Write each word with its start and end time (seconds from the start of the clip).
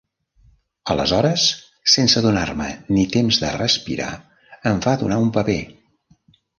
Aleshores, 0.93 1.43
sense 1.97 2.25
donar-me 2.27 2.71
ni 2.97 3.05
temps 3.19 3.41
de 3.45 3.55
respirar, 3.61 4.11
em 4.75 4.85
va 4.89 4.99
donar 5.07 5.25
un 5.29 5.35
paper. 5.41 5.63